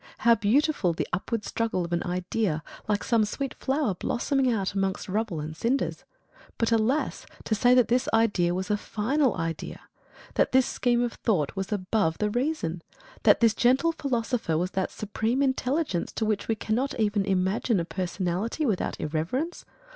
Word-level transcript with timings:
How 0.17 0.33
beautiful 0.33 0.93
the 0.93 1.07
upward 1.13 1.45
struggle 1.45 1.85
of 1.85 1.93
an 1.93 2.01
idea, 2.01 2.63
like 2.87 3.03
some 3.03 3.23
sweet 3.23 3.53
flower 3.53 3.93
blossoming 3.93 4.51
out 4.51 4.73
amongst 4.73 5.07
rubble 5.07 5.39
and 5.39 5.55
cinders! 5.55 6.05
But, 6.57 6.71
alas! 6.71 7.27
to 7.43 7.53
say 7.53 7.75
that 7.75 7.87
this 7.87 8.09
idea 8.11 8.55
was 8.55 8.71
a 8.71 8.77
final 8.77 9.35
idea! 9.37 9.81
That 10.33 10.53
this 10.53 10.65
scheme 10.65 11.03
of 11.03 11.13
thought 11.13 11.55
was 11.55 11.71
above 11.71 12.17
the 12.17 12.31
reason! 12.31 12.81
That 13.21 13.41
this 13.41 13.53
gentle 13.53 13.91
philosopher 13.91 14.57
was 14.57 14.71
that 14.71 14.89
supreme 14.89 15.43
intelligence 15.43 16.11
to 16.13 16.25
which 16.25 16.47
we 16.47 16.55
cannot 16.55 16.99
even 16.99 17.23
imagine 17.23 17.79
a 17.79 17.85
personality 17.85 18.65
without 18.65 18.99
irreverence! 18.99 19.65